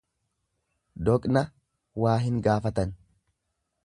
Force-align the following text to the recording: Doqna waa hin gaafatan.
Doqna 1.09 1.43
waa 2.05 2.17
hin 2.23 2.41
gaafatan. 2.49 2.97